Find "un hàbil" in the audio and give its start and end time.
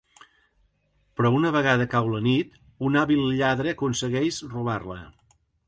2.89-3.23